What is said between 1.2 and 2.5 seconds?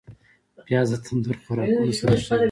خوراکونو سره ښه وي